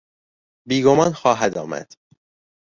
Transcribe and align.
بیگمان 0.69 1.13
خواهد 1.13 1.57
آمد. 1.57 1.91